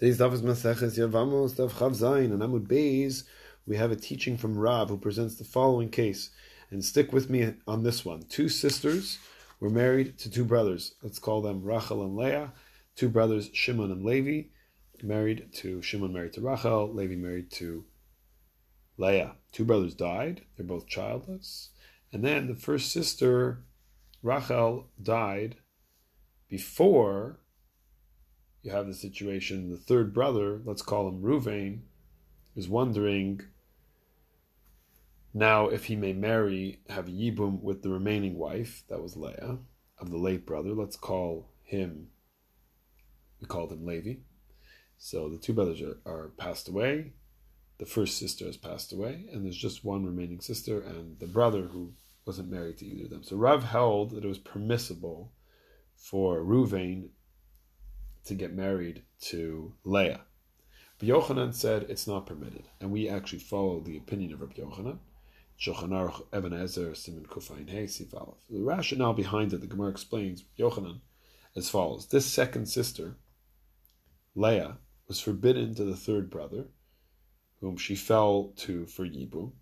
[0.00, 3.24] Today's daf is Maseches Yavamos Daf Chav Zayin and Amud Beis.
[3.66, 6.30] We have a teaching from Rav who presents the following case,
[6.70, 8.22] and stick with me on this one.
[8.22, 9.18] Two sisters
[9.60, 10.94] were married to two brothers.
[11.02, 12.54] Let's call them Rachel and Leah.
[12.96, 14.48] Two brothers, Shimon and Levi,
[15.02, 16.90] married to Shimon, married to Rachel.
[16.90, 17.84] Levi married to
[18.96, 19.34] Leah.
[19.52, 20.46] Two brothers died.
[20.56, 21.72] They're both childless.
[22.10, 23.64] And then the first sister,
[24.22, 25.56] Rachel, died
[26.48, 27.39] before
[28.62, 31.80] you have the situation, the third brother, let's call him Ruvain,
[32.56, 33.40] is wondering
[35.32, 39.58] now if he may marry, have yibum with the remaining wife, that was Leah,
[39.98, 40.70] of the late brother.
[40.70, 42.08] Let's call him,
[43.40, 44.14] we called him Levi.
[44.98, 47.12] So the two brothers are, are passed away.
[47.78, 51.62] The first sister has passed away, and there's just one remaining sister, and the brother
[51.62, 51.94] who
[52.26, 53.22] wasn't married to either of them.
[53.22, 55.32] So Rav held that it was permissible
[55.96, 57.08] for Ruvain
[58.24, 60.22] to get married to Leah.
[60.98, 64.98] But Yochanan said it's not permitted, and we actually follow the opinion of Rabbi Yochanan.
[68.50, 71.00] The rationale behind it, the Gemara explains Yochanan
[71.56, 73.16] as follows: This second sister,
[74.34, 76.68] Leah, was forbidden to the third brother,
[77.60, 79.52] whom she fell to for Yibum,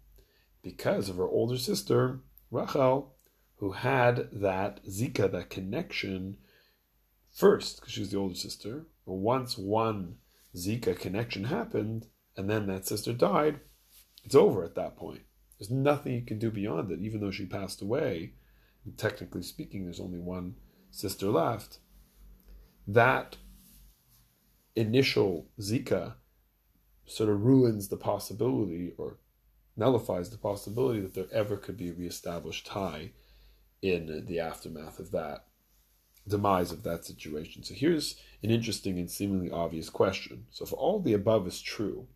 [0.62, 3.15] because of her older sister Rachel,
[3.56, 6.39] who had that zika, that connection
[7.39, 8.86] first because she was the older sister.
[9.06, 10.17] But once one
[10.56, 13.61] Zika connection happened, and then that sister died,
[14.25, 15.22] it's over at that point.
[15.59, 18.33] There's nothing you can do beyond it, even though she passed away.
[18.97, 20.55] technically speaking, there's only one
[20.91, 21.78] sister left.
[22.86, 23.36] That
[24.75, 26.14] initial Zika
[27.06, 29.19] sort of ruins the possibility or
[29.77, 33.12] nullifies the possibility that there ever could be a reestablished tie
[33.83, 35.47] in the aftermath of that
[36.29, 37.62] demise of that situation.
[37.62, 40.47] So here's an interesting and seemingly obvious question.
[40.51, 42.07] So if all the above is true,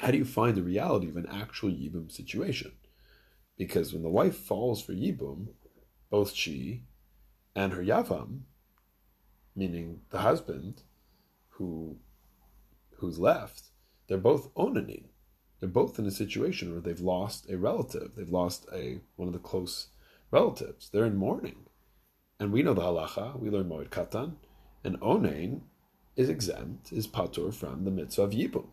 [0.00, 2.72] how do you find the reality of an actual Yibum situation?
[3.56, 5.48] Because when the wife falls for Yibum,
[6.10, 6.84] both she
[7.54, 8.42] and her Yavam,
[9.56, 10.82] meaning the husband
[11.50, 11.96] who
[12.98, 13.64] who's left,
[14.06, 15.04] they're both onanin.
[15.60, 18.12] They're both in a situation where they've lost a relative.
[18.14, 19.88] They've lost a one of the close
[20.30, 20.88] relatives.
[20.88, 21.66] They're in mourning.
[22.40, 24.34] And we know the halacha, we learn Moed Katan,
[24.84, 25.62] and Onain
[26.14, 28.66] is exempt, is patur from the mitzvah of Yibum.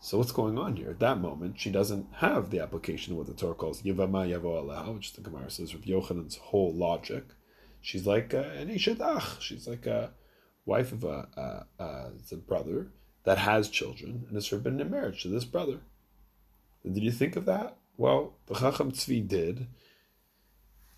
[0.00, 0.90] So what's going on here?
[0.90, 4.64] At that moment, she doesn't have the application of what the Torah calls Yivama Yavo
[4.64, 7.24] Aleha, which the Gemara says with Yochanan's whole logic.
[7.80, 9.40] She's like an Ishadach.
[9.40, 10.12] She's like a
[10.64, 12.88] wife of a, a, a, a brother
[13.24, 15.80] that has children and is forbidden in marriage to this brother.
[16.84, 17.76] Did you think of that?
[17.96, 19.66] Well, the Chacham Tzvi did,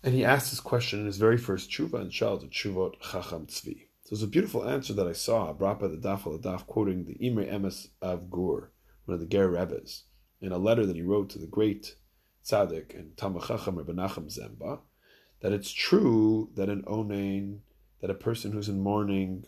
[0.03, 3.47] and he asked this question in his very first tshuva in Shal, the Tshuvot Chacham
[3.47, 3.87] Tzvi.
[4.03, 7.05] So there's a beautiful answer that I saw brought by the Daf al Daf, quoting
[7.05, 8.71] the Imre Emes of Gur,
[9.05, 10.03] one of the Ger Rebbes,
[10.41, 11.95] in a letter that he wrote to the great
[12.45, 14.79] tzaddik and Talmud Chacham Rebbe Zemba,
[15.41, 17.59] that it's true that an onain,
[18.01, 19.45] that a person who's in mourning,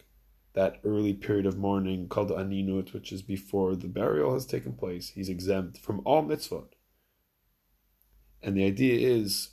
[0.54, 5.10] that early period of mourning called aninut, which is before the burial has taken place,
[5.10, 6.68] he's exempt from all mitzvot.
[8.44, 9.52] And the idea is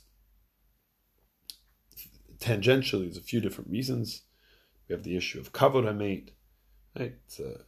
[2.39, 4.23] tangentially, there's a few different reasons.
[4.87, 6.29] We have the issue of kavod hamet,
[6.97, 7.15] right?
[7.25, 7.61] It's a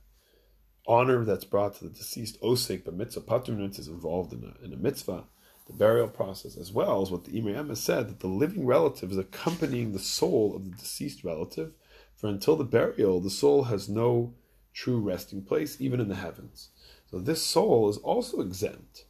[0.88, 4.74] honor that's brought to the deceased osek, but mitzvah paternus is involved in a, in
[4.74, 5.26] a mitzvah,
[5.68, 9.12] the burial process, as well as what the Imre has said, that the living relative
[9.12, 11.74] is accompanying the soul of the deceased relative,
[12.16, 14.34] for until the burial, the soul has no
[14.74, 16.70] true resting place, even in the heavens.
[17.10, 19.06] So this soul is also exempt,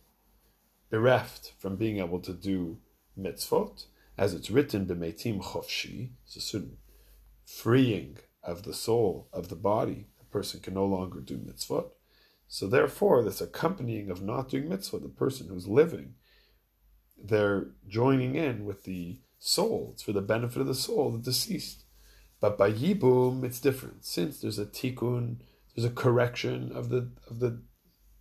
[0.89, 2.79] bereft from being able to do
[3.17, 3.85] mitzvot,
[4.17, 6.77] as it's written, b'meitim chofshi, it's a certain
[7.45, 10.07] freeing of the soul, of the body.
[10.19, 11.89] A person can no longer do mitzvot.
[12.47, 16.15] So therefore, this accompanying of not doing mitzvot, the person who's living,
[17.23, 19.91] they're joining in with the soul.
[19.93, 21.85] It's for the benefit of the soul, the deceased.
[22.39, 24.03] But by yibum, it's different.
[24.05, 25.37] Since there's a tikkun,
[25.75, 27.61] there's a correction of the of the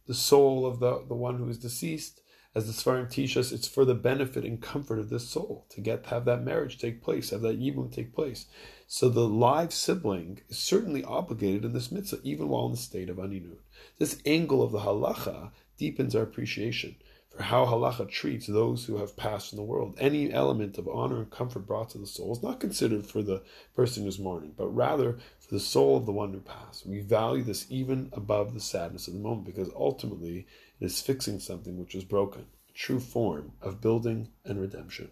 [0.06, 2.20] the soul of the, the one who is deceased,
[2.54, 5.80] as the Sfarim teach us, it's for the benefit and comfort of this soul to
[5.80, 8.46] get have that marriage take place, have that yibum take place.
[8.88, 13.08] So the live sibling is certainly obligated in this mitzvah, even while in the state
[13.08, 13.60] of aninut.
[13.98, 16.96] This angle of the halacha deepens our appreciation
[17.40, 19.96] how halacha treats those who have passed in the world.
[19.98, 23.42] Any element of honor and comfort brought to the soul is not considered for the
[23.74, 26.86] person who's mourning, but rather for the soul of the one who passed.
[26.86, 30.46] We value this even above the sadness of the moment because ultimately
[30.80, 35.10] it is fixing something which was broken, a true form of building and redemption.